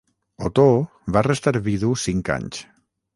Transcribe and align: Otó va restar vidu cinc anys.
Otó 0.47 0.63
va 1.17 1.21
restar 1.27 1.53
vidu 1.67 1.91
cinc 2.05 2.33
anys. 2.37 2.63